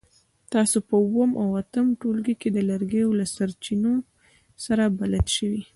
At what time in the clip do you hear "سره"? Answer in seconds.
4.65-4.83